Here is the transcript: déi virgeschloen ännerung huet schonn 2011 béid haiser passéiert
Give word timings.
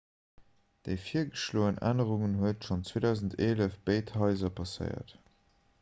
déi 0.87 0.95
virgeschloen 1.09 1.77
ännerung 1.89 2.33
huet 2.39 2.67
schonn 2.69 2.83
2011 2.93 3.79
béid 3.91 4.13
haiser 4.23 4.55
passéiert 4.63 5.17